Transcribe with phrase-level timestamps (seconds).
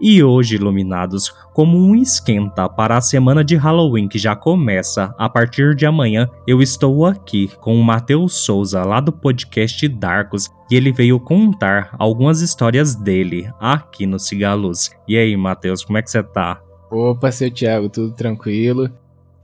[0.00, 5.26] E hoje, iluminados, como um esquenta para a semana de Halloween que já começa a
[5.26, 10.74] partir de amanhã, eu estou aqui com o Matheus Souza lá do podcast Darkos e
[10.74, 14.90] ele veio contar algumas histórias dele aqui no Cigaluz.
[15.08, 16.60] E aí, Matheus, como é que você tá?
[16.90, 18.90] Opa, seu Thiago, tudo tranquilo?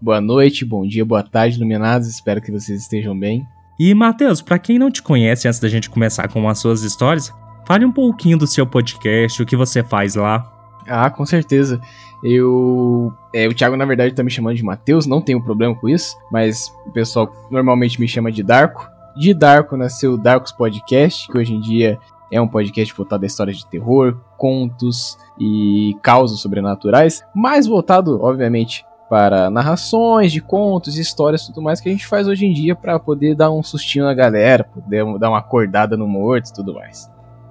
[0.00, 3.42] Boa noite, bom dia, boa tarde, iluminados, espero que vocês estejam bem.
[3.80, 7.32] E, Matheus, para quem não te conhece, antes da gente começar com as suas histórias,
[7.72, 10.46] Fale um pouquinho do seu podcast, o que você faz lá.
[10.86, 11.80] Ah, com certeza.
[12.22, 13.10] Eu.
[13.34, 16.14] É, o Thiago, na verdade, tá me chamando de Matheus, não tenho problema com isso,
[16.30, 18.86] mas o pessoal normalmente me chama de Darko.
[19.16, 21.98] De Darko nasceu o Darkos Podcast, que hoje em dia
[22.30, 28.84] é um podcast voltado a histórias de terror, contos e causas sobrenaturais, mais voltado, obviamente,
[29.08, 33.00] para narrações de contos, histórias tudo mais que a gente faz hoje em dia para
[33.00, 37.10] poder dar um sustinho na galera, poder dar uma acordada no morto e tudo mais.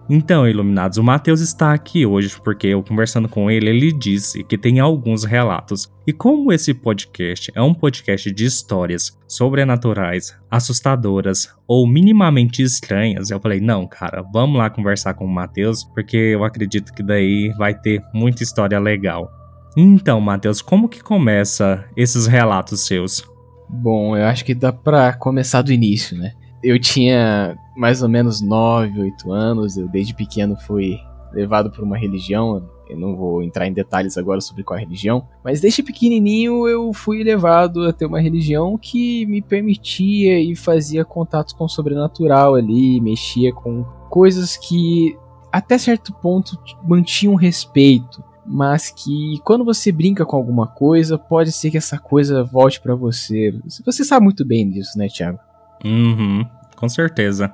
[0.10, 4.58] Então, iluminados, o Matheus está aqui hoje porque eu conversando com ele, ele disse que
[4.58, 5.90] tem alguns relatos.
[6.06, 13.40] E como esse podcast é um podcast de histórias sobrenaturais, assustadoras ou minimamente estranhas, eu
[13.40, 17.74] falei: "Não, cara, vamos lá conversar com o Matheus, porque eu acredito que daí vai
[17.74, 19.32] ter muita história legal".
[19.78, 23.24] Então, Matheus, como que começa esses relatos seus?
[23.70, 26.34] Bom, eu acho que dá para começar do início, né?
[26.64, 29.78] Eu tinha mais ou menos 9, 8 anos.
[29.78, 31.00] Eu desde pequeno fui
[31.34, 32.68] levado por uma religião.
[32.90, 37.24] Eu não vou entrar em detalhes agora sobre qual religião, mas desde pequenininho eu fui
[37.24, 43.00] levado a ter uma religião que me permitia e fazia contatos com o sobrenatural ali,
[43.00, 45.18] mexia com coisas que
[45.50, 51.72] até certo ponto mantinham respeito, mas que quando você brinca com alguma coisa, pode ser
[51.72, 53.58] que essa coisa volte para você.
[53.86, 55.40] Você sabe muito bem disso, né, Thiago?
[55.84, 57.52] Uhum, com certeza.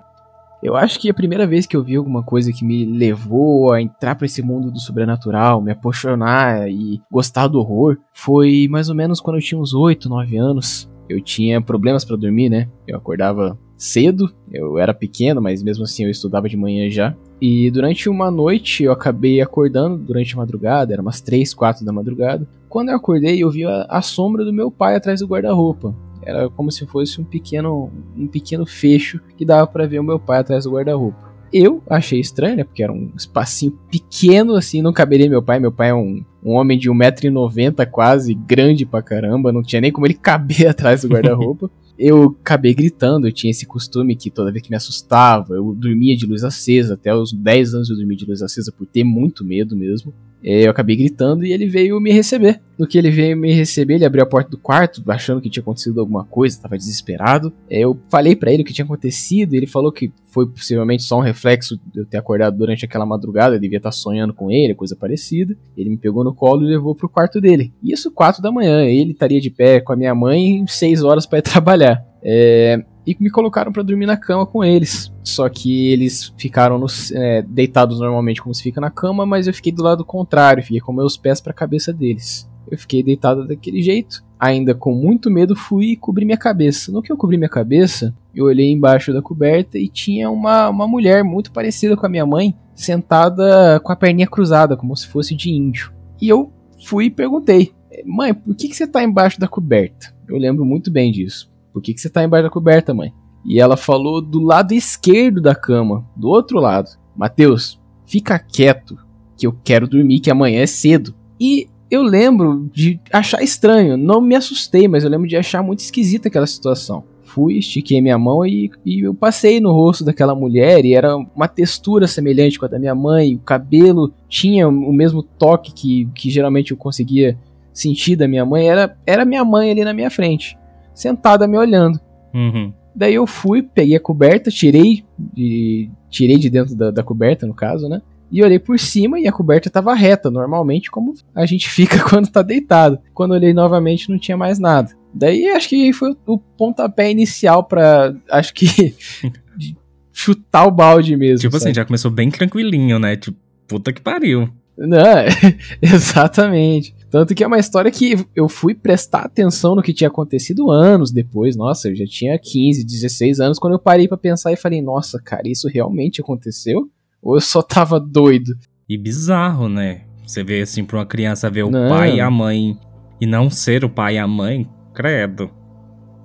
[0.62, 3.82] Eu acho que a primeira vez que eu vi alguma coisa que me levou a
[3.82, 8.96] entrar para esse mundo do sobrenatural, me apaixonar e gostar do horror, foi mais ou
[8.96, 10.90] menos quando eu tinha uns 8, 9 anos.
[11.08, 12.68] Eu tinha problemas para dormir, né?
[12.88, 17.16] Eu acordava cedo, eu era pequeno, mas mesmo assim eu estudava de manhã já.
[17.40, 21.94] E durante uma noite eu acabei acordando durante a madrugada, era umas 3, 4 da
[21.94, 22.48] madrugada.
[22.68, 25.96] Quando eu acordei, eu vi a, a sombra do meu pai atrás do guarda-roupa.
[26.28, 30.20] Era como se fosse um pequeno, um pequeno fecho que dava para ver o meu
[30.20, 31.26] pai atrás do guarda-roupa.
[31.54, 32.64] Eu achei estranho, né?
[32.66, 35.58] Porque era um espacinho pequeno, assim, não caberia meu pai.
[35.58, 39.90] Meu pai é um, um homem de 1,90m quase, grande pra caramba, não tinha nem
[39.90, 41.72] como ele caber atrás do guarda-roupa.
[41.98, 46.18] eu acabei gritando, eu tinha esse costume que toda vez que me assustava, eu dormia
[46.18, 49.46] de luz acesa, até os 10 anos eu dormi de luz acesa por ter muito
[49.46, 50.14] medo mesmo.
[50.44, 52.62] É, eu acabei gritando e ele veio me receber.
[52.78, 55.62] No que ele veio me receber, ele abriu a porta do quarto, achando que tinha
[55.62, 57.52] acontecido alguma coisa, estava desesperado.
[57.70, 61.18] É, eu falei para ele o que tinha acontecido, ele falou que foi possivelmente só
[61.18, 64.76] um reflexo de eu ter acordado durante aquela madrugada, eu devia estar sonhando com ele,
[64.76, 65.58] coisa parecida.
[65.76, 67.74] Ele me pegou no colo e levou pro quarto dele.
[67.84, 71.40] Isso quatro da manhã, ele estaria de pé com a minha mãe seis horas para
[71.40, 72.06] ir trabalhar.
[72.24, 75.14] É, e me colocaram para dormir na cama com eles.
[75.24, 79.72] Só que eles ficaram é, deitados normalmente como se fica na cama, mas eu fiquei
[79.72, 82.50] do lado contrário, fiquei com meus pés para a cabeça deles.
[82.70, 86.92] Eu fiquei deitado daquele jeito, ainda com muito medo fui cobrir minha cabeça.
[86.92, 90.86] No que eu cobri minha cabeça, eu olhei embaixo da coberta e tinha uma, uma
[90.86, 95.34] mulher muito parecida com a minha mãe, sentada com a perninha cruzada, como se fosse
[95.34, 95.94] de índio.
[96.22, 96.52] E eu
[96.86, 97.72] fui e perguntei:
[98.06, 100.14] Mãe, por que, que você está embaixo da coberta?
[100.28, 101.50] Eu lembro muito bem disso.
[101.78, 103.14] Por que, que você tá embaixo da coberta, mãe?
[103.46, 106.90] E ela falou do lado esquerdo da cama, do outro lado.
[107.16, 108.98] Mateus, fica quieto,
[109.38, 111.14] que eu quero dormir, que amanhã é cedo.
[111.40, 115.82] E eu lembro de achar estranho, não me assustei, mas eu lembro de achar muito
[115.82, 117.04] esquisita aquela situação.
[117.22, 121.48] Fui, estiquei minha mão e, e eu passei no rosto daquela mulher e era uma
[121.48, 123.36] textura semelhante com a da minha mãe.
[123.36, 127.38] O cabelo tinha o mesmo toque que, que geralmente eu conseguia
[127.72, 128.68] sentir da minha mãe.
[128.68, 130.58] Era, era minha mãe ali na minha frente
[130.98, 132.00] sentada me olhando.
[132.34, 132.74] Uhum.
[132.96, 137.54] Daí eu fui, peguei a coberta, tirei de, tirei de dentro da, da coberta, no
[137.54, 138.02] caso, né?
[138.32, 142.28] E olhei por cima e a coberta estava reta, normalmente como a gente fica quando
[142.28, 143.00] tá deitado.
[143.14, 144.90] Quando olhei novamente não tinha mais nada.
[145.14, 148.96] Daí acho que foi o pontapé inicial para acho que
[150.12, 151.42] chutar o balde mesmo.
[151.42, 151.72] Tipo assim, sabe?
[151.72, 153.16] assim, já começou bem tranquilinho, né?
[153.16, 154.50] Tipo, puta que pariu.
[154.78, 155.26] Não,
[155.82, 156.96] exatamente.
[157.10, 161.12] Tanto que é uma história que eu fui prestar atenção no que tinha acontecido anos
[161.12, 161.56] depois.
[161.56, 165.22] Nossa, eu já tinha 15, 16 anos quando eu parei para pensar e falei: "Nossa,
[165.22, 166.90] cara, isso realmente aconteceu?
[167.22, 168.54] Ou eu só tava doido?"
[168.90, 170.02] E bizarro, né?
[170.26, 171.88] Você vê assim pra uma criança ver o não.
[171.88, 172.78] pai e a mãe
[173.20, 175.50] e não ser o pai e a mãe, credo.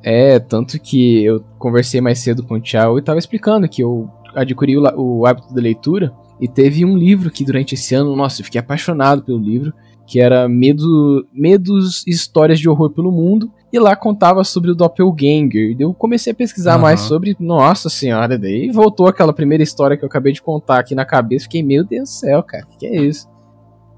[0.02, 4.10] É, tanto que eu conversei mais cedo com o Thiago e tava explicando que eu
[4.34, 8.40] adquiri o, o hábito da leitura e teve um livro que durante esse ano, nossa,
[8.40, 9.72] eu fiquei apaixonado pelo livro,
[10.12, 14.74] que era Medo, Medos e Histórias de Horror pelo Mundo, e lá contava sobre o
[14.74, 15.74] Doppelganger.
[15.78, 16.82] Eu comecei a pesquisar uhum.
[16.82, 20.94] mais sobre, nossa senhora, daí voltou aquela primeira história que eu acabei de contar aqui
[20.94, 23.26] na cabeça, fiquei, meu Deus do céu, cara, que, que é isso?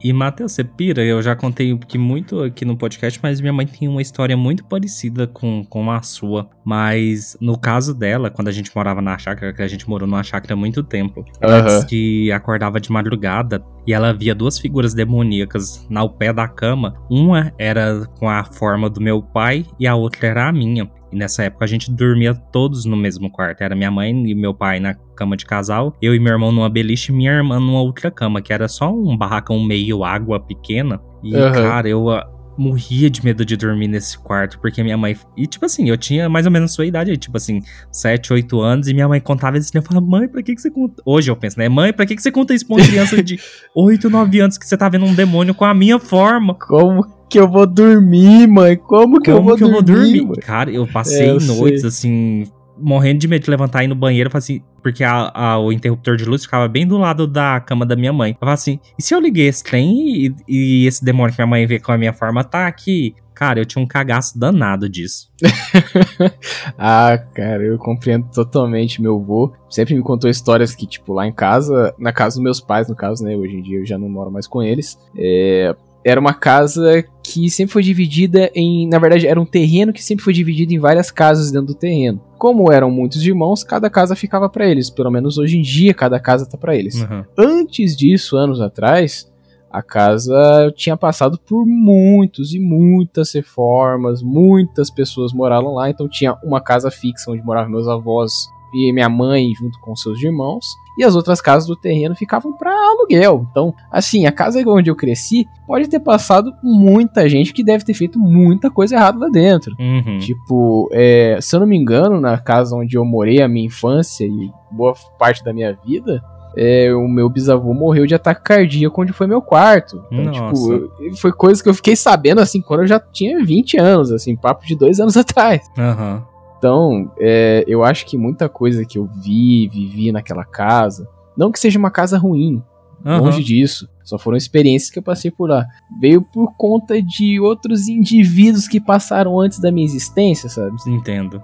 [0.04, 3.66] E Matheus, você pira, eu já contei que muito aqui no podcast, mas minha mãe
[3.66, 6.50] tem uma história muito parecida com, com a sua.
[6.62, 10.22] Mas no caso dela, quando a gente morava na chácara, que a gente morou numa
[10.22, 11.64] chácara há muito tempo, ela uhum.
[11.64, 16.94] disse que acordava de madrugada e ela via duas figuras demoníacas no pé da cama.
[17.10, 20.86] Uma era com a forma do meu pai e a outra era a minha.
[21.14, 23.62] E nessa época a gente dormia todos no mesmo quarto.
[23.62, 26.68] Era minha mãe e meu pai na cama de casal, eu e meu irmão numa
[26.68, 31.00] beliche e minha irmã numa outra cama, que era só um barracão meio água pequena.
[31.22, 31.52] E, uhum.
[31.52, 32.20] cara, eu uh,
[32.58, 35.16] morria de medo de dormir nesse quarto, porque minha mãe.
[35.36, 37.62] E, tipo assim, eu tinha mais ou menos a sua idade aí, tipo assim,
[37.92, 40.60] 7, 8 anos, e minha mãe contava isso, e eu falava, mãe, pra que, que
[40.60, 41.00] você conta.
[41.06, 41.68] Hoje eu penso, né?
[41.68, 43.38] Mãe, pra que, que você conta isso pra uma criança de
[43.76, 46.54] 8, 9 anos que você tá vendo um demônio com a minha forma?
[46.54, 48.76] Como que eu vou dormir, mãe?
[48.76, 50.40] Como que, Como eu, vou que dormir, eu vou dormir?
[50.40, 51.88] Cara, eu passei é, eu noites sei.
[51.88, 52.44] assim,
[52.78, 56.16] morrendo de medo de levantar e ir no banheiro, assim, porque a, a, o interruptor
[56.16, 58.32] de luz ficava bem do lado da cama da minha mãe.
[58.32, 61.46] Eu falava assim, e se eu liguei esse trem e, e esse demônio que minha
[61.46, 63.14] mãe vê com a minha forma tá aqui?
[63.34, 65.28] Cara, eu tinha um cagaço danado disso.
[66.78, 69.02] ah, cara, eu compreendo totalmente.
[69.02, 72.60] Meu avô sempre me contou histórias que, tipo, lá em casa, na casa dos meus
[72.60, 73.36] pais, no caso, né?
[73.36, 74.96] Hoje em dia eu já não moro mais com eles.
[75.18, 75.74] É,
[76.04, 78.86] era uma casa que sempre foi dividida em.
[78.86, 82.20] Na verdade, era um terreno que sempre foi dividido em várias casas dentro do terreno.
[82.38, 84.90] Como eram muitos irmãos, cada casa ficava para eles.
[84.90, 87.02] Pelo menos hoje em dia, cada casa tá para eles.
[87.02, 87.24] Uhum.
[87.38, 89.32] Antes disso, anos atrás,
[89.70, 96.36] a casa tinha passado por muitos e muitas reformas, muitas pessoas moravam lá, então tinha
[96.44, 101.04] uma casa fixa onde moravam meus avós e minha mãe junto com seus irmãos e
[101.04, 103.46] as outras casas do terreno ficavam para aluguel.
[103.50, 107.94] Então, assim, a casa onde eu cresci pode ter passado muita gente que deve ter
[107.94, 109.74] feito muita coisa errada lá dentro.
[109.78, 110.18] Uhum.
[110.18, 114.24] Tipo, é, se eu não me engano, na casa onde eu morei a minha infância
[114.24, 116.22] e boa parte da minha vida,
[116.56, 120.04] é, o meu bisavô morreu de ataque cardíaco onde foi meu quarto.
[120.10, 123.76] Então, tipo, eu, foi coisa que eu fiquei sabendo, assim, quando eu já tinha 20
[123.78, 125.68] anos, assim, papo de dois anos atrás.
[125.76, 126.14] Aham.
[126.14, 126.33] Uhum.
[126.64, 131.06] Então, é, eu acho que muita coisa que eu vi, vivi naquela casa,
[131.36, 132.62] não que seja uma casa ruim,
[133.04, 133.18] uhum.
[133.18, 135.66] longe disso, só foram experiências que eu passei por lá.
[136.00, 140.74] Veio por conta de outros indivíduos que passaram antes da minha existência, sabe?
[140.86, 141.42] Entendo.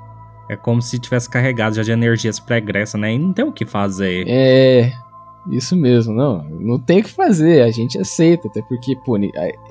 [0.48, 3.12] É como se tivesse carregado já de energias pregressas, né?
[3.12, 4.24] E não tem o que fazer.
[4.26, 4.90] É.
[5.50, 6.44] Isso mesmo, não.
[6.44, 9.18] Não tem o que fazer, a gente aceita, até porque, pô,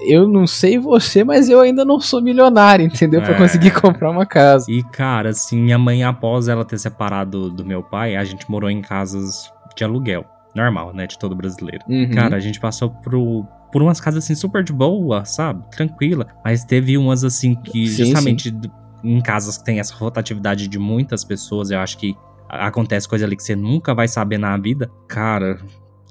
[0.01, 3.21] eu não sei você, mas eu ainda não sou milionário, entendeu?
[3.21, 3.37] Pra é.
[3.37, 4.65] conseguir comprar uma casa.
[4.69, 8.69] E, cara, assim, minha mãe, após ela ter separado do meu pai, a gente morou
[8.69, 10.25] em casas de aluguel.
[10.55, 11.07] Normal, né?
[11.07, 11.83] De todo brasileiro.
[11.87, 12.09] Uhum.
[12.11, 15.63] Cara, a gente passou pro, por umas casas assim super de boa, sabe?
[15.71, 16.27] Tranquila.
[16.43, 18.61] Mas teve umas assim que, sim, justamente sim.
[19.03, 22.15] em casas que tem essa rotatividade de muitas pessoas, eu acho que
[22.49, 24.89] acontece coisa ali que você nunca vai saber na vida.
[25.07, 25.59] Cara,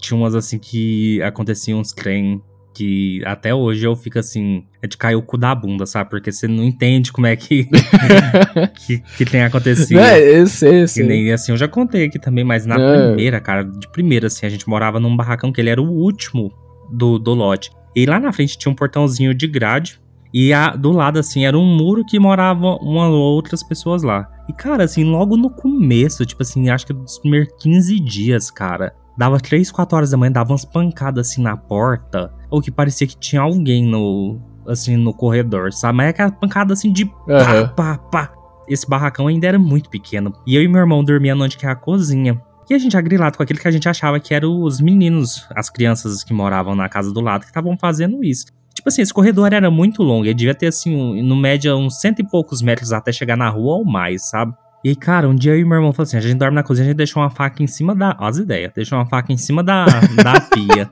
[0.00, 2.42] tinha umas assim que aconteciam uns trem
[2.75, 6.11] que até hoje eu fico assim, é de cair o cu da bunda, sabe?
[6.11, 7.66] Porque você não entende como é que
[8.87, 9.99] que, que, tem acontecido.
[9.99, 10.85] É, eu sei.
[10.97, 13.07] E nem assim, eu já contei aqui também, mas na é.
[13.09, 16.52] primeira, cara, de primeira, assim, a gente morava num barracão que ele era o último
[16.88, 17.71] do, do lote.
[17.97, 20.00] E lá na frente tinha um portãozinho de grade
[20.33, 24.29] e a, do lado, assim, era um muro que moravam uma ou outras pessoas lá.
[24.49, 28.95] E, cara, assim, logo no começo, tipo assim, acho que dos primeiros 15 dias, cara,
[29.17, 32.33] dava 3, 4 horas da manhã, dava umas pancadas assim na porta.
[32.51, 34.41] Ou que parecia que tinha alguém no.
[34.67, 35.97] Assim, no corredor, sabe?
[35.97, 37.69] Mas é aquela pancada assim de uhum.
[37.75, 38.33] pá, pá, pá.
[38.69, 40.31] Esse barracão ainda era muito pequeno.
[40.47, 42.39] E eu e meu irmão dormiam onde que é a cozinha.
[42.69, 45.71] E a gente agrilado com aquilo que a gente achava que eram os meninos, as
[45.71, 48.45] crianças que moravam na casa do lado, que estavam fazendo isso.
[48.88, 52.00] Tipo assim, esse corredor era muito longo, ele devia ter, assim, um, no média, uns
[52.00, 54.54] cento e poucos metros até chegar na rua ou mais, sabe?
[54.83, 56.62] E aí, cara, um dia eu e meu irmão falou assim: a gente dorme na
[56.62, 58.16] cozinha, a gente deixou uma faca em cima da.
[58.18, 59.85] Ó, as ideias, deixou uma faca em cima da,
[60.25, 60.90] da pia.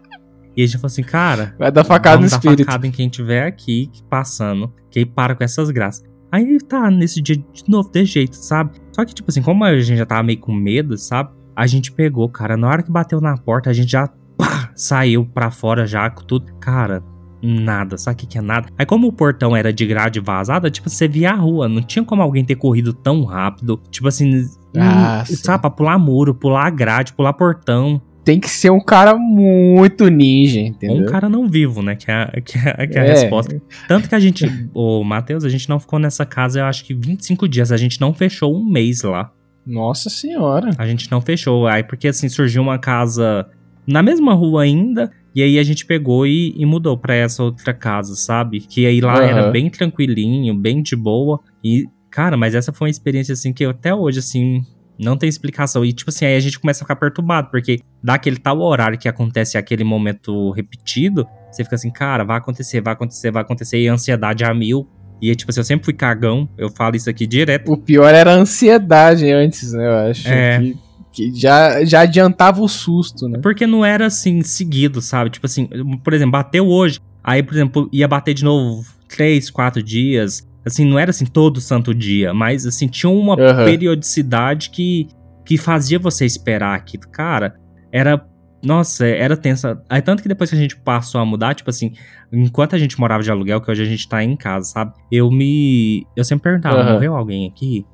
[0.55, 1.55] E a gente falou assim, cara.
[1.59, 2.59] Vai dar facada no espírito.
[2.59, 6.05] Dar facada em quem tiver aqui passando, que aí para com essas graças.
[6.31, 8.73] Aí tá, nesse dia de novo, de jeito, sabe?
[8.93, 11.31] Só que, tipo assim, como a gente já tava meio com medo, sabe?
[11.55, 15.25] A gente pegou, cara, na hora que bateu na porta, a gente já pá, saiu
[15.25, 16.53] pra fora já com tudo.
[16.61, 17.03] Cara,
[17.47, 17.97] nada.
[17.97, 18.69] Sabe o que, que é nada?
[18.79, 21.69] Aí, como o portão era de grade vazada, tipo, você via a rua.
[21.69, 23.81] Não tinha como alguém ter corrido tão rápido.
[23.91, 24.45] Tipo assim,
[24.77, 28.01] Ah, hum, sabe, pra pular muro, pular grade, pular portão.
[28.25, 30.97] Tem que ser um cara muito ninja, entendeu?
[31.05, 31.95] um cara não vivo, né?
[31.95, 33.09] Que é, a- que é, que é a É.
[33.09, 33.63] resposta.
[33.87, 36.93] Tanto que a gente, ô Matheus, a gente não ficou nessa casa, eu acho que
[36.93, 37.71] 25 dias.
[37.71, 39.31] A gente não fechou um mês lá.
[39.65, 40.71] Nossa senhora.
[40.79, 41.67] A gente não fechou.
[41.67, 43.47] Aí, porque assim, surgiu uma casa
[43.87, 45.11] na mesma rua ainda.
[45.35, 48.61] E aí a gente pegou e, e mudou pra essa outra casa, sabe?
[48.61, 49.23] Que aí lá Aham.
[49.25, 51.41] era bem tranquilinho, bem de boa.
[51.63, 54.63] E, cara, mas essa foi uma experiência assim que eu, até hoje, assim,
[54.99, 55.85] não tem explicação.
[55.85, 58.99] E, tipo assim, aí a gente começa a ficar perturbado, porque dá aquele tal horário
[58.99, 63.79] que acontece aquele momento repetido, você fica assim, cara, vai acontecer, vai acontecer, vai acontecer,
[63.79, 64.89] e a ansiedade a mil.
[65.21, 67.71] E, tipo assim, eu sempre fui cagão, eu falo isso aqui direto.
[67.71, 69.87] O pior era a ansiedade antes, né?
[69.87, 70.59] Eu acho É.
[70.61, 70.77] que,
[71.17, 73.39] que já, já adiantava o susto, né?
[73.43, 75.31] Porque não era assim, seguido, sabe?
[75.31, 75.67] Tipo assim,
[76.05, 80.47] por exemplo, bateu hoje, aí, por exemplo, ia bater de novo três, quatro dias.
[80.65, 83.65] Assim, não era assim todo santo dia, mas assim, tinha uma Aham.
[83.65, 85.09] periodicidade que,
[85.47, 87.05] que fazia você esperar aquilo.
[87.11, 87.55] Cara,
[87.91, 88.23] era.
[88.63, 89.81] Nossa, era tensa.
[89.89, 91.93] Aí tanto que depois que a gente passou a mudar, tipo assim,
[92.33, 94.93] enquanto a gente morava de aluguel, que hoje a gente tá em casa, sabe?
[95.11, 96.05] Eu me.
[96.17, 96.95] Eu sempre perguntava, Aham.
[96.95, 97.87] morreu alguém aqui?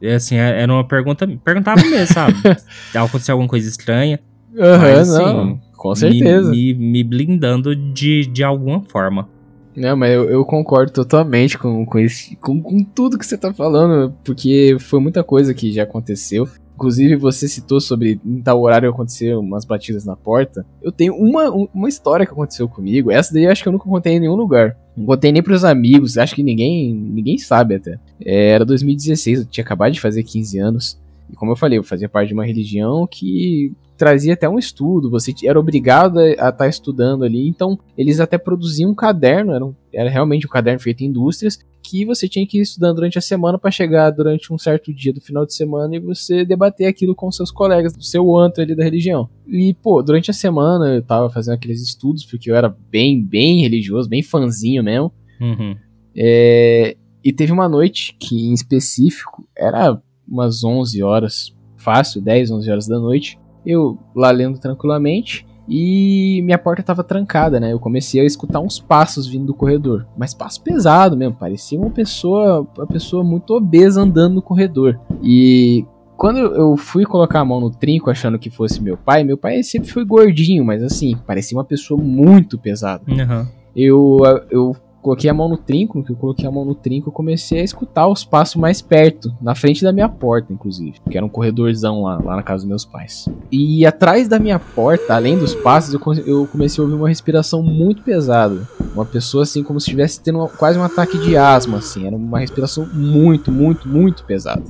[0.00, 1.26] E, assim, era uma pergunta.
[1.44, 2.36] Perguntava mesmo, sabe?
[2.94, 4.20] Aconteceu alguma coisa estranha.
[4.58, 5.26] Aham, Mas, não.
[5.26, 6.50] assim, Com certeza.
[6.50, 9.28] Me, me, me blindando de, de alguma forma.
[9.76, 13.52] Não, mas eu, eu concordo totalmente com, com, esse, com, com tudo que você tá
[13.52, 16.48] falando, porque foi muita coisa que já aconteceu.
[16.74, 20.66] Inclusive, você citou sobre em tal horário acontecer umas batidas na porta.
[20.82, 23.10] Eu tenho uma, um- uma história que aconteceu comigo.
[23.10, 24.76] Essa daí eu acho que eu nunca contei em nenhum lugar.
[24.96, 27.98] Não contei nem pros amigos, acho que ninguém, ninguém sabe até.
[28.24, 30.98] É, era 2016, eu tinha acabado de fazer 15 anos.
[31.30, 35.08] E como eu falei, eu fazia parte de uma religião que trazia até um estudo,
[35.08, 39.74] você era obrigado a estar estudando ali, então eles até produziam um caderno, era, um-
[39.92, 43.20] era realmente um caderno feito em indústrias, que você tinha que ir estudando durante a
[43.20, 47.14] semana para chegar durante um certo dia do final de semana e você debater aquilo
[47.14, 49.28] com seus colegas do seu antro ali da religião.
[49.46, 53.60] E, pô, durante a semana eu tava fazendo aqueles estudos, porque eu era bem, bem
[53.60, 55.76] religioso, bem fanzinho mesmo, Uhum.
[56.16, 62.70] é, e teve uma noite que, em específico, era umas 11 horas, fácil, 10, 11
[62.70, 63.38] horas da noite.
[63.66, 67.72] Eu lá lendo tranquilamente e minha porta tava trancada, né?
[67.72, 71.90] Eu comecei a escutar uns passos vindo do corredor, mas passo pesado mesmo, parecia uma
[71.90, 74.98] pessoa, uma pessoa muito obesa andando no corredor.
[75.22, 75.84] E
[76.16, 79.62] quando eu fui colocar a mão no trinco achando que fosse meu pai, meu pai
[79.62, 83.46] sempre foi gordinho, mas assim, parecia uma pessoa muito pesada Uhum.
[83.74, 84.18] eu,
[84.50, 87.12] eu coloquei a mão no trinco, no que eu coloquei a mão no trinco, eu
[87.12, 91.24] comecei a escutar os passos mais perto, na frente da minha porta, inclusive, que era
[91.24, 93.28] um corredorzão lá, lá na casa dos meus pais.
[93.52, 95.92] E atrás da minha porta, além dos passos,
[96.26, 98.66] eu comecei a ouvir uma respiração muito pesada.
[98.94, 102.06] Uma pessoa assim, como se estivesse tendo uma- quase um ataque de asma, assim.
[102.06, 104.62] Era uma respiração muito, muito, muito pesada.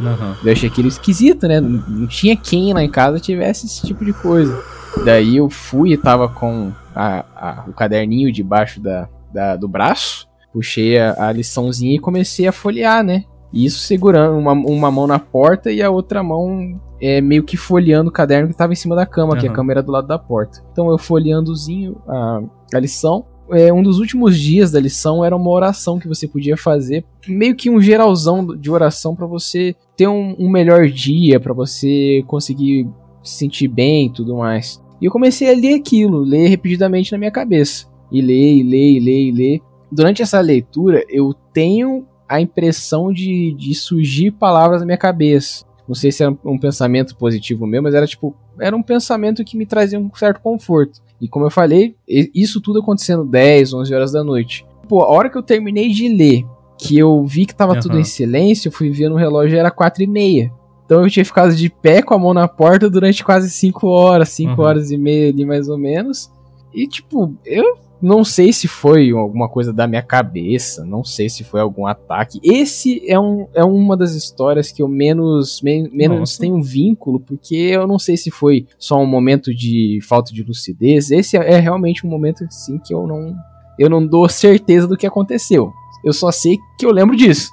[0.00, 0.34] Uhum.
[0.44, 1.60] Eu achei aquilo esquisito, né?
[1.60, 4.58] Não, não tinha quem lá em casa tivesse esse tipo de coisa.
[5.04, 10.26] Daí eu fui e tava com a- a- o caderninho debaixo da, da- do braço,
[10.52, 13.24] puxei a, a liçãozinha e comecei a folhear, né?
[13.52, 18.08] Isso segurando uma, uma mão na porta e a outra mão é, meio que folheando
[18.08, 19.56] o caderno que tava em cima da cama, que a Aham.
[19.56, 20.62] cama era do lado da porta.
[20.72, 22.40] Então eu folheandozinho a,
[22.74, 23.26] a lição.
[23.50, 27.54] É, um dos últimos dias da lição era uma oração que você podia fazer, meio
[27.54, 32.88] que um geralzão de oração pra você ter um, um melhor dia, pra você conseguir
[33.22, 34.80] se sentir bem e tudo mais.
[35.00, 37.86] E eu comecei a ler aquilo, ler repetidamente na minha cabeça.
[38.12, 39.60] E ler, e ler, e ler, e ler.
[39.90, 45.64] Durante essa leitura, eu tenho a impressão de, de surgir palavras na minha cabeça.
[45.86, 49.56] Não sei se era um pensamento positivo meu, mas era tipo, era um pensamento que
[49.56, 51.00] me trazia um certo conforto.
[51.20, 54.64] E como eu falei, isso tudo acontecendo 10, 11 horas da noite.
[54.88, 56.44] Pô, a hora que eu terminei de ler,
[56.78, 58.00] que eu vi que tava tudo Aham.
[58.00, 60.52] em silêncio, eu fui ver no relógio era 4 e meia.
[60.86, 64.30] Então eu tinha ficado de pé com a mão na porta durante quase 5 horas,
[64.30, 64.66] 5 Uhum.
[64.66, 66.30] horas e meia ali mais ou menos.
[66.74, 71.44] E tipo, eu não sei se foi alguma coisa da minha cabeça, não sei se
[71.44, 72.40] foi algum ataque.
[72.42, 76.40] Esse é, um, é uma das histórias que eu menos, men- menos Nossa.
[76.40, 81.10] tenho vínculo, porque eu não sei se foi só um momento de falta de lucidez.
[81.12, 83.34] Esse é, é realmente um momento assim que eu não,
[83.78, 85.72] eu não dou certeza do que aconteceu.
[86.04, 87.50] Eu só sei que eu lembro disso.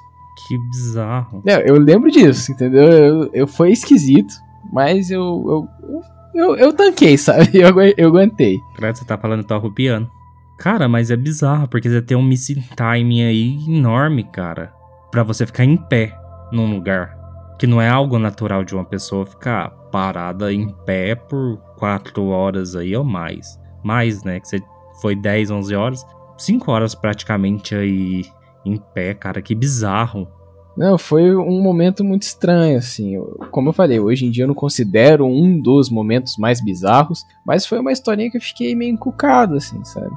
[0.48, 1.42] Que bizarro.
[1.46, 2.82] É, eu lembro disso, entendeu?
[2.90, 4.34] Eu, eu foi esquisito,
[4.72, 6.02] mas eu eu,
[6.34, 7.50] eu, eu, tanquei, sabe?
[7.54, 8.58] Eu, eu aguentei.
[8.74, 10.10] Credo, você tá falando, tá arrupiando.
[10.60, 14.70] Cara, mas é bizarro, porque você tem um missing time aí enorme, cara.
[15.10, 16.14] Pra você ficar em pé
[16.52, 17.18] num lugar.
[17.58, 22.76] Que não é algo natural de uma pessoa ficar parada em pé por quatro horas
[22.76, 23.58] aí ou mais.
[23.82, 24.38] Mais, né?
[24.38, 24.60] Que você
[25.00, 26.06] foi 10, 11 horas.
[26.36, 28.22] 5 horas praticamente aí
[28.62, 30.28] em pé, cara, que bizarro.
[30.76, 33.18] Não, foi um momento muito estranho, assim.
[33.50, 37.64] Como eu falei, hoje em dia eu não considero um dos momentos mais bizarros, mas
[37.64, 40.14] foi uma historinha que eu fiquei meio encucado, assim, sabe?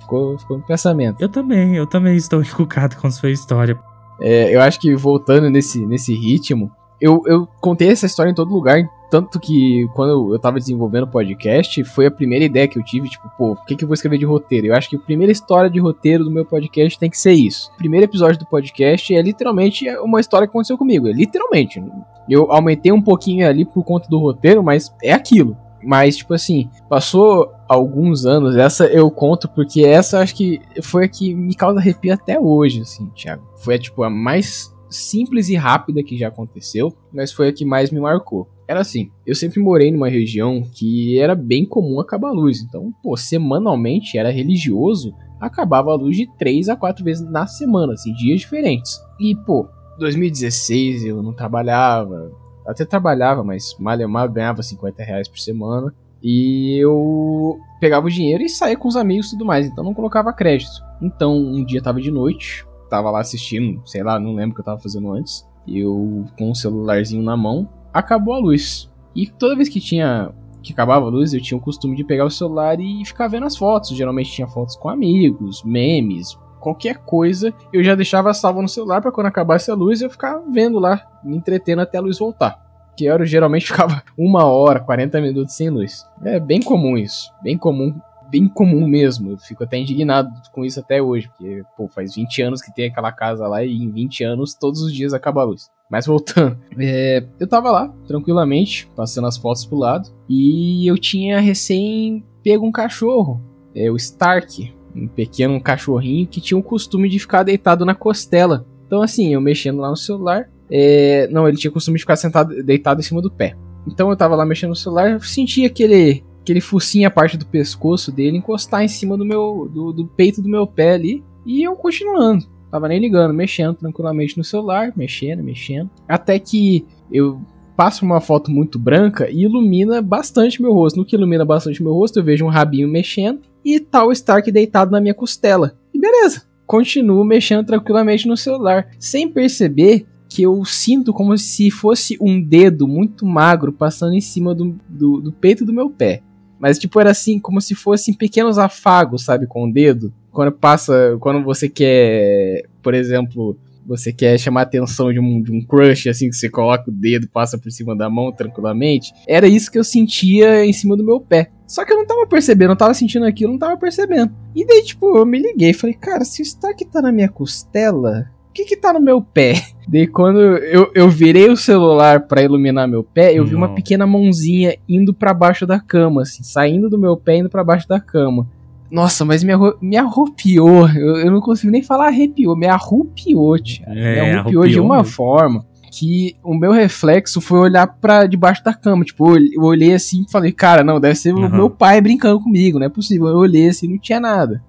[0.00, 1.20] Ficou, ficou no pensamento.
[1.20, 3.78] Eu também, eu também estou encucado com sua história.
[4.20, 8.52] É, eu acho que voltando nesse, nesse ritmo, eu, eu contei essa história em todo
[8.52, 12.84] lugar, tanto que quando eu tava desenvolvendo o podcast, foi a primeira ideia que eu
[12.84, 14.66] tive, tipo, pô, o que, que eu vou escrever de roteiro?
[14.66, 17.70] Eu acho que a primeira história de roteiro do meu podcast tem que ser isso.
[17.74, 21.82] O primeiro episódio do podcast é literalmente uma história que aconteceu comigo, é literalmente.
[22.28, 25.56] Eu aumentei um pouquinho ali por conta do roteiro, mas é aquilo.
[25.82, 31.08] Mas, tipo assim, passou alguns anos, essa eu conto porque essa acho que foi a
[31.08, 33.42] que me causa arrepio até hoje, assim, Thiago.
[33.56, 37.90] Foi, tipo, a mais simples e rápida que já aconteceu, mas foi a que mais
[37.90, 42.32] me marcou era assim, eu sempre morei numa região que era bem comum acabar a
[42.32, 42.60] luz.
[42.60, 47.94] Então, pô, semanalmente era religioso, acabava a luz de 3 a 4 vezes na semana,
[47.94, 49.00] assim, dias diferentes.
[49.18, 49.66] E, pô,
[49.98, 52.30] 2016 eu não trabalhava,
[52.70, 55.92] até trabalhava, mas mal mal ganhava 50 reais por semana.
[56.22, 59.94] E eu pegava o dinheiro e saía com os amigos e tudo mais, então não
[59.94, 60.82] colocava crédito.
[61.00, 64.60] Então, um dia tava de noite, tava lá assistindo, sei lá, não lembro o que
[64.60, 65.48] eu tava fazendo antes.
[65.66, 68.90] Eu com o celularzinho na mão, acabou a luz.
[69.14, 72.26] E toda vez que tinha que acabava a luz, eu tinha o costume de pegar
[72.26, 73.96] o celular e ficar vendo as fotos.
[73.96, 79.10] Geralmente tinha fotos com amigos, memes, qualquer coisa, eu já deixava salvo no celular para
[79.10, 82.58] quando acabasse a luz eu ficar vendo lá, me entretendo até a luz voltar.
[82.96, 86.06] Que eu geralmente ficava uma hora, 40 minutos sem luz.
[86.24, 87.94] É bem comum isso, bem comum
[88.30, 89.32] bem comum mesmo.
[89.32, 92.86] Eu fico até indignado com isso até hoje, porque, pô, faz 20 anos que tem
[92.86, 95.68] aquela casa lá e em 20 anos todos os dias acaba a luz.
[95.90, 101.40] Mas voltando, é, eu tava lá, tranquilamente, passando as fotos pro lado, e eu tinha
[101.40, 103.40] recém pego um cachorro,
[103.74, 108.66] é, o Stark, um pequeno cachorrinho que tinha o costume de ficar deitado na costela.
[108.86, 112.16] Então, assim, eu mexendo lá no celular, é, não, ele tinha o costume de ficar
[112.16, 113.56] sentado, deitado em cima do pé.
[113.86, 117.46] Então eu tava lá mexendo no celular, eu senti aquele aquele focinho, a parte do
[117.46, 121.24] pescoço dele, encostar em cima do meu do, do peito do meu pé ali.
[121.44, 122.46] E eu continuando.
[122.70, 125.90] Tava nem ligando, mexendo tranquilamente no celular, mexendo, mexendo.
[126.06, 127.40] Até que eu
[127.76, 130.98] passo uma foto muito branca e ilumina bastante meu rosto.
[130.98, 134.50] No que ilumina bastante meu rosto, eu vejo um rabinho mexendo e tal tá Stark
[134.50, 135.76] deitado na minha costela.
[135.92, 142.16] E beleza, continuo mexendo tranquilamente no celular, sem perceber que eu sinto como se fosse
[142.20, 146.22] um dedo muito magro passando em cima do, do, do peito do meu pé.
[146.60, 150.12] Mas, tipo, era assim, como se fossem pequenos afagos, sabe, com o dedo.
[150.30, 155.50] Quando passa, quando você quer, por exemplo, você quer chamar a atenção de um, de
[155.50, 159.12] um crush, assim, que você coloca o dedo, passa por cima da mão tranquilamente.
[159.26, 161.50] Era isso que eu sentia em cima do meu pé.
[161.70, 164.32] Só que eu não tava percebendo, eu tava sentindo aquilo, não tava percebendo.
[164.56, 168.28] E daí, tipo, eu me liguei, falei, cara, se o Stark tá na minha costela,
[168.48, 169.54] o que que tá no meu pé?
[169.86, 174.04] Daí quando eu, eu virei o celular para iluminar meu pé, eu vi uma pequena
[174.04, 178.00] mãozinha indo para baixo da cama, assim, saindo do meu pé indo para baixo da
[178.00, 178.48] cama.
[178.90, 180.88] Nossa, mas me, arru me arrupiou.
[180.88, 183.86] Eu, eu, não consigo nem falar arrepiou, me arrupiou, tia.
[183.86, 185.12] É, me arrupiou, arrupiou de uma mesmo.
[185.12, 189.04] forma que o meu reflexo foi olhar para debaixo da cama.
[189.04, 191.46] Tipo, eu olhei assim e falei, cara, não, deve ser uhum.
[191.46, 193.28] o meu pai brincando comigo, não é possível.
[193.28, 194.62] Eu olhei assim não tinha nada.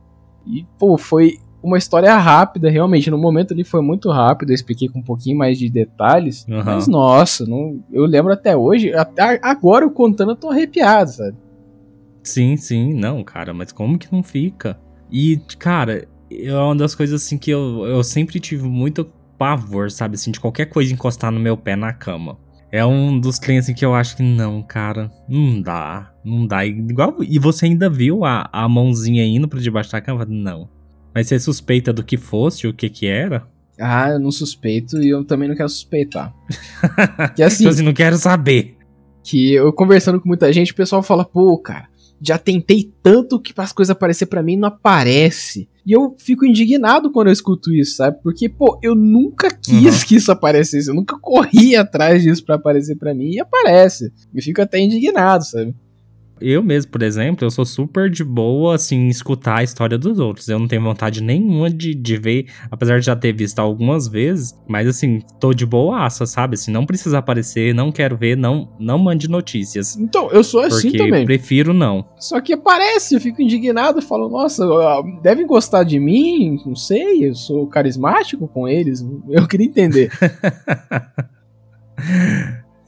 [0.45, 3.11] E, pô, foi uma história rápida, realmente.
[3.11, 6.45] No momento ali foi muito rápido, eu expliquei com um pouquinho mais de detalhes.
[6.47, 6.63] Uhum.
[6.63, 11.37] Mas, nossa, não, eu lembro até hoje, até agora eu contando, eu tô arrepiado, sabe?
[12.23, 14.79] Sim, sim, não, cara, mas como que não fica?
[15.11, 19.07] E, cara, é uma das coisas assim que eu, eu sempre tive muito
[19.41, 22.37] pavor, sabe, assim, de qualquer coisa encostar no meu pé na cama.
[22.71, 25.11] É um dos trens assim, que eu acho que não, cara.
[25.27, 26.13] Não dá.
[26.23, 26.63] Não dá.
[26.63, 30.27] Igual, e você ainda viu a, a mãozinha indo pra debaixo da cama?
[30.29, 30.69] Não.
[31.11, 33.47] Mas você suspeita do que fosse, o que que era?
[33.79, 36.31] Ah, eu não suspeito e eu também não quero suspeitar.
[37.35, 38.77] que assim, então, assim, não quero saber.
[39.23, 41.87] Que eu conversando com muita gente, o pessoal fala, pô, cara,
[42.21, 45.67] já tentei tanto que as coisas aparecer para mim não aparece.
[45.85, 48.19] E eu fico indignado quando eu escuto isso, sabe?
[48.21, 50.07] Porque, pô, eu nunca quis uhum.
[50.07, 54.11] que isso aparecesse, eu nunca corri atrás disso para aparecer para mim e aparece.
[54.33, 55.75] Eu fico até indignado, sabe?
[56.41, 60.47] Eu mesmo, por exemplo, eu sou super de boa, assim, escutar a história dos outros.
[60.47, 64.53] Eu não tenho vontade nenhuma de, de ver, apesar de já ter visto algumas vezes,
[64.67, 66.55] mas assim, tô de boaça, sabe?
[66.55, 69.95] Assim, não precisa aparecer, não quero ver, não, não mande notícias.
[69.97, 71.25] Então, eu sou assim também.
[71.25, 72.05] prefiro não.
[72.17, 74.65] Só que aparece, eu fico indignado, falo, nossa,
[75.21, 80.11] devem gostar de mim, não sei, eu sou carismático com eles, eu queria entender.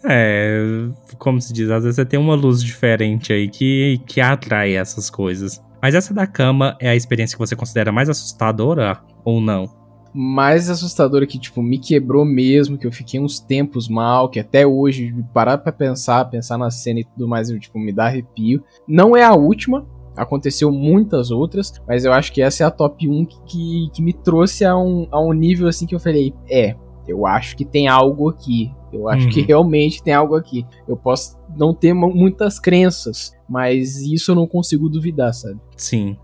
[0.06, 0.88] É,
[1.18, 5.10] como se diz, às vezes você tem uma luz diferente aí que, que atrai essas
[5.10, 5.62] coisas.
[5.82, 9.84] Mas essa da cama é a experiência que você considera mais assustadora ou não?
[10.14, 14.66] mais assustadora que, tipo, me quebrou mesmo, que eu fiquei uns tempos mal, que até
[14.66, 18.64] hoje, parar pra pensar, pensar na cena e tudo mais, eu, tipo, me dá arrepio.
[18.88, 23.10] Não é a última, aconteceu muitas outras, mas eu acho que essa é a top
[23.10, 26.76] 1 que, que me trouxe a um, a um nível, assim, que eu falei, é,
[27.08, 28.72] eu acho que tem algo aqui.
[28.94, 29.32] Eu acho uhum.
[29.32, 30.66] que realmente tem algo aqui.
[30.88, 35.60] Eu posso não ter muitas crenças, mas isso eu não consigo duvidar, sabe?
[35.76, 36.16] Sim.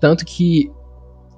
[0.00, 0.70] Tanto que.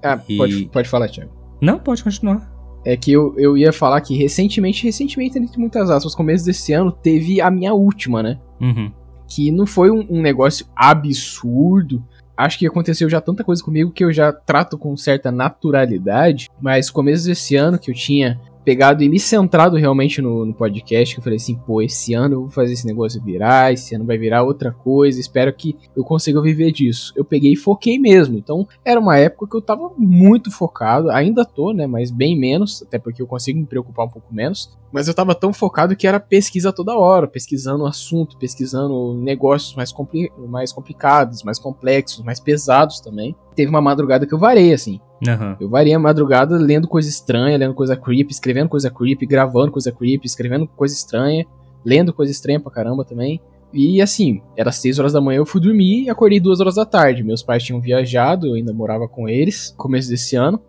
[0.03, 0.37] Ah, e...
[0.37, 1.31] pode, pode falar, Thiago.
[1.61, 2.51] Não, pode continuar.
[2.85, 6.91] É que eu, eu ia falar que recentemente, recentemente, entre muitas aspas, começo desse ano,
[6.91, 8.39] teve a minha última, né?
[8.61, 8.91] Uhum.
[9.29, 12.03] Que não foi um, um negócio absurdo.
[12.35, 16.49] Acho que aconteceu já tanta coisa comigo que eu já trato com certa naturalidade.
[16.59, 21.15] Mas começo desse ano que eu tinha pegado e me centrado realmente no, no, podcast,
[21.15, 24.05] que eu falei assim, pô, esse ano eu vou fazer esse negócio virar, esse ano
[24.05, 27.13] vai virar outra coisa, espero que eu consiga viver disso.
[27.17, 28.37] Eu peguei e foquei mesmo.
[28.37, 32.83] Então, era uma época que eu tava muito focado, ainda tô, né, mas bem menos,
[32.83, 34.79] até porque eu consigo me preocupar um pouco menos.
[34.93, 39.93] Mas eu tava tão focado que era pesquisa toda hora, pesquisando assunto, pesquisando negócios mais,
[39.93, 43.37] compli mais complicados, mais complexos, mais pesados também.
[43.55, 45.01] Teve uma madrugada que eu varei, assim.
[45.27, 45.57] Uhum.
[45.61, 49.93] Eu varei a madrugada lendo coisa estranha, lendo coisa creepy, escrevendo coisa creepy, gravando coisa
[49.93, 51.45] creepy, escrevendo coisa estranha,
[51.85, 53.41] lendo coisa estranha pra caramba também.
[53.73, 56.85] E assim, era 6 horas da manhã, eu fui dormir e acordei 2 horas da
[56.85, 57.23] tarde.
[57.23, 60.61] Meus pais tinham viajado, eu ainda morava com eles, começo desse ano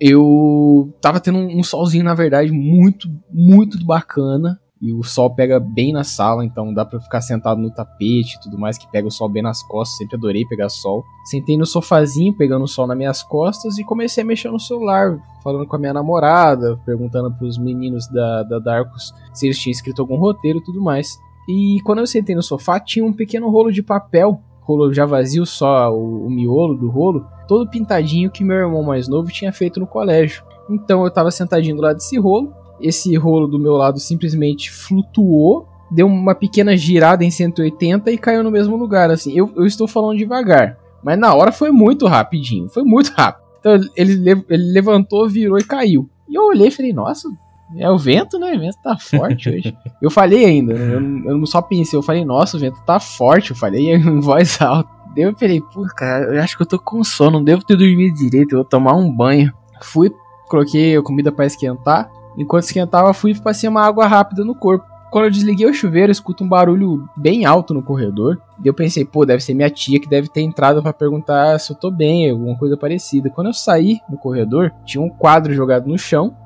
[0.00, 4.58] eu tava tendo um, solzinho, na verdade, muito, muito bacana.
[4.80, 8.40] E o sol pega bem na sala, então dá para ficar sentado no tapete e
[8.40, 9.98] tudo mais, que pega o sol bem nas costas.
[9.98, 11.04] Sempre adorei pegar sol.
[11.24, 15.18] Sentei no sofazinho, pegando o sol nas minhas costas e comecei a mexer no celular,
[15.44, 20.00] falando com a minha namorada, perguntando pros meninos da, da Darkus se eles tinham escrito
[20.00, 21.18] algum roteiro e tudo mais.
[21.46, 25.44] E quando eu sentei no sofá, tinha um pequeno rolo de papel, rolo já vazio,
[25.44, 29.78] só o, o miolo do rolo, todo pintadinho que meu irmão mais novo tinha feito
[29.78, 30.42] no colégio.
[30.70, 35.68] Então eu tava sentadinho do lado desse rolo, esse rolo do meu lado simplesmente flutuou,
[35.90, 39.10] deu uma pequena girada em 180 e caiu no mesmo lugar.
[39.10, 43.44] Assim, eu, eu estou falando devagar, mas na hora foi muito rapidinho, foi muito rápido.
[43.60, 46.08] Então ele, ele levantou, virou e caiu.
[46.28, 47.28] E eu olhei e falei, nossa,
[47.76, 48.54] é o vento, né?
[48.54, 49.76] O vento tá forte hoje.
[50.00, 50.94] eu falei ainda, né?
[50.94, 53.50] eu, eu não só pensei, eu falei, nossa, o vento tá forte.
[53.50, 54.88] Eu falei em voz alta.
[55.14, 57.76] Daí eu falei, pô, cara, eu acho que eu tô com sono, não devo ter
[57.76, 59.52] dormido direito, eu vou tomar um banho.
[59.82, 60.10] Fui,
[60.48, 62.08] coloquei a comida para esquentar.
[62.36, 64.86] Enquanto esquentava, fui e passei uma água rápida no corpo.
[65.10, 68.40] Quando eu desliguei o chuveiro, eu escuto um barulho bem alto no corredor.
[68.64, 71.72] E eu pensei, pô, deve ser minha tia que deve ter entrado para perguntar se
[71.72, 73.28] eu tô bem, alguma coisa parecida.
[73.28, 76.36] Quando eu saí no corredor, tinha um quadro jogado no chão.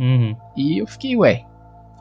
[0.00, 0.34] Uhum.
[0.56, 1.44] E eu fiquei, ué,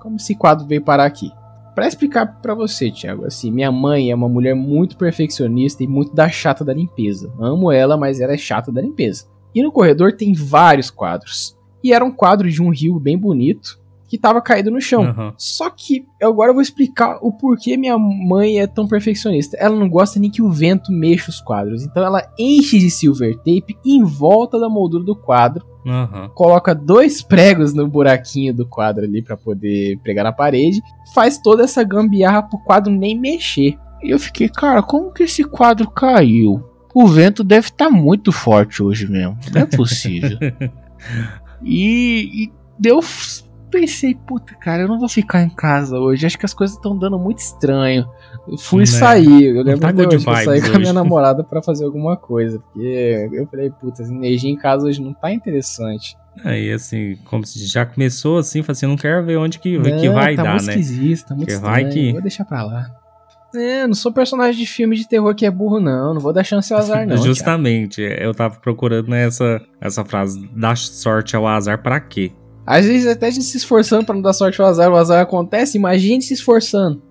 [0.02, 1.30] como esse quadro veio parar aqui?
[1.76, 6.14] Para explicar para você, Thiago, assim, minha mãe é uma mulher muito perfeccionista e muito
[6.14, 7.34] da chata da limpeza.
[7.40, 9.26] Amo ela, mas ela é chata da limpeza.
[9.56, 11.58] E no corredor tem vários quadros.
[11.84, 15.04] E era um quadro de um rio bem bonito que estava caído no chão.
[15.04, 15.34] Uhum.
[15.38, 19.58] Só que agora eu vou explicar o porquê minha mãe é tão perfeccionista.
[19.58, 21.84] Ela não gosta nem que o vento mexa os quadros.
[21.84, 26.30] Então ela enche de silver tape em volta da moldura do quadro Uhum.
[26.34, 30.82] Coloca dois pregos no buraquinho do quadro ali para poder pregar na parede.
[31.14, 33.78] Faz toda essa gambiarra pro quadro nem mexer.
[34.02, 36.64] E eu fiquei, cara, como que esse quadro caiu?
[36.94, 39.38] O vento deve estar tá muito forte hoje mesmo.
[39.54, 40.38] Não é possível.
[41.64, 43.02] e, e deu
[43.74, 46.28] pensei, puta, cara, eu não vou ficar em casa hoje.
[46.28, 48.08] Acho que as coisas estão dando muito estranho.
[48.48, 48.86] Eu fui né?
[48.86, 49.46] sair.
[49.46, 52.16] Eu lembro tá até hoje que eu saí com a minha namorada para fazer alguma
[52.16, 52.60] coisa.
[52.60, 56.16] Porque eu falei, puta, essa energia em casa hoje não tá interessante.
[56.44, 60.00] Aí, assim, como se já começou assim, falei assim, não quero ver onde que, não,
[60.00, 60.74] que vai tá dar, muito né?
[60.74, 62.12] Esquisito, tá muito que vai que...
[62.12, 63.03] Vou deixar pra lá.
[63.56, 66.14] É, não sou personagem de filme de terror que é burro, não.
[66.14, 67.18] Não vou dar chance ao azar, não.
[67.18, 72.32] Justamente, eu tava procurando essa, essa frase, dar sorte ao azar para quê?
[72.66, 75.22] Às vezes até a gente se esforçando para não dar sorte ao azar, o azar
[75.22, 77.02] acontece, imagine se esforçando.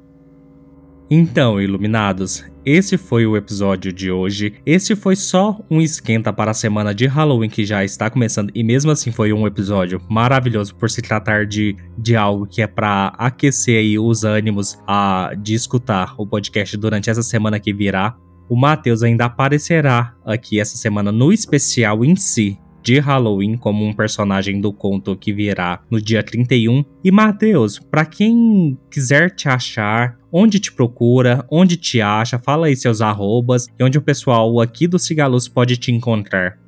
[1.14, 4.54] Então, iluminados, esse foi o episódio de hoje.
[4.64, 8.64] Esse foi só um esquenta para a semana de Halloween que já está começando e
[8.64, 13.08] mesmo assim foi um episódio maravilhoso por se tratar de, de algo que é para
[13.18, 18.16] aquecer aí os ânimos a, de escutar o podcast durante essa semana que virá.
[18.48, 23.92] O Matheus ainda aparecerá aqui essa semana no especial em si, de Halloween como um
[23.92, 26.84] personagem do conto que virá no dia 31.
[27.04, 32.76] E Matheus, para quem quiser te achar, onde te procura, onde te acha, fala aí
[32.76, 36.58] seus arrobas e onde o pessoal aqui do Cigaluz pode te encontrar.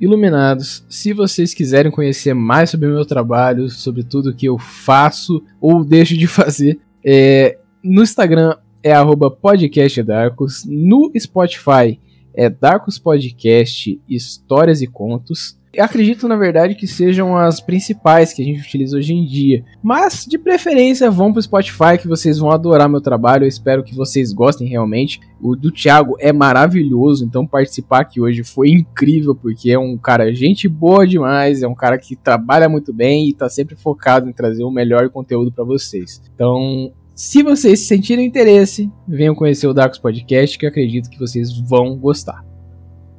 [0.00, 5.42] Iluminados, se vocês quiserem conhecer mais sobre o meu trabalho, sobre tudo que eu faço
[5.60, 8.92] ou deixo de fazer, é, no Instagram é
[9.40, 11.98] podcastdarcos, no Spotify
[12.34, 15.56] é Darkus Podcast Histórias e Contos.
[15.78, 19.64] Acredito, na verdade, que sejam as principais que a gente utiliza hoje em dia.
[19.82, 23.44] Mas, de preferência, vão pro Spotify, que vocês vão adorar meu trabalho.
[23.44, 25.20] Eu espero que vocês gostem realmente.
[25.40, 30.32] O do Thiago é maravilhoso, então participar aqui hoje foi incrível, porque é um cara
[30.32, 34.32] gente boa demais, é um cara que trabalha muito bem e tá sempre focado em
[34.32, 36.22] trazer o melhor conteúdo para vocês.
[36.34, 41.96] Então, se vocês sentirem interesse, venham conhecer o Darks Podcast, que acredito que vocês vão
[41.96, 42.44] gostar.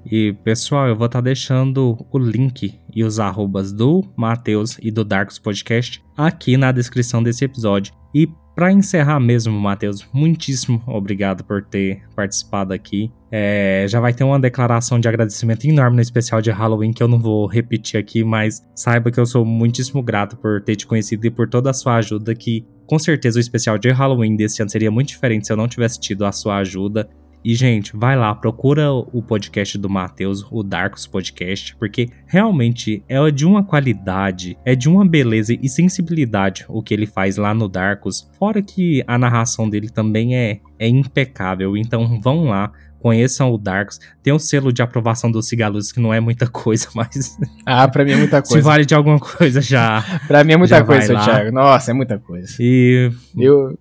[0.05, 4.91] E pessoal, eu vou estar tá deixando o link e os arrobas do Matheus e
[4.91, 7.93] do Darks Podcast aqui na descrição desse episódio.
[8.13, 13.11] E para encerrar mesmo, Matheus, muitíssimo obrigado por ter participado aqui.
[13.29, 17.07] É, já vai ter uma declaração de agradecimento enorme no especial de Halloween que eu
[17.07, 21.27] não vou repetir aqui, mas saiba que eu sou muitíssimo grato por ter te conhecido
[21.27, 22.33] e por toda a sua ajuda.
[22.33, 25.67] Que com certeza o especial de Halloween desse ano seria muito diferente se eu não
[25.67, 27.09] tivesse tido a sua ajuda.
[27.45, 33.29] E, gente, vai lá, procura o podcast do Matheus, o Darkos Podcast, porque realmente é
[33.29, 37.69] de uma qualidade, é de uma beleza e sensibilidade o que ele faz lá no
[37.69, 38.27] Darkos.
[38.39, 41.77] Fora que a narração dele também é, é impecável.
[41.77, 43.99] Então, vão lá, conheçam o Darks.
[44.23, 47.38] Tem o um selo de aprovação do Cigaluz, que não é muita coisa, mas.
[47.63, 48.55] Ah, pra mim é muita coisa.
[48.55, 50.03] Se vale de alguma coisa já.
[50.25, 51.51] pra mim é muita coisa, Thiago.
[51.51, 52.55] Nossa, é muita coisa.
[52.60, 53.12] E.
[53.38, 53.77] Eu.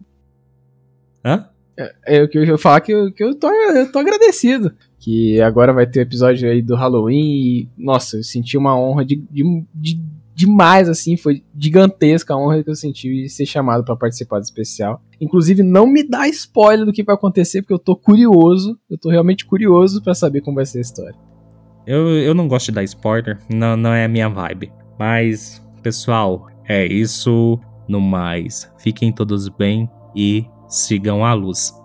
[1.24, 1.48] Hã?
[1.76, 4.72] É, o que eu ia falar que eu, que eu, tô, eu tô agradecido.
[4.98, 9.04] Que agora vai ter o episódio aí do Halloween e, nossa, eu senti uma honra
[9.04, 10.00] de, de, de
[10.34, 14.44] demais, assim, foi gigantesca a honra que eu senti de ser chamado para participar do
[14.44, 15.00] especial.
[15.20, 19.10] Inclusive, não me dá spoiler do que vai acontecer, porque eu tô curioso, eu tô
[19.10, 21.14] realmente curioso para saber como vai ser a história.
[21.86, 24.72] Eu, eu não gosto de dar spoiler, não, não é a minha vibe.
[24.98, 27.58] Mas, pessoal, é isso.
[27.86, 31.83] No mais, fiquem todos bem e sigam a luz.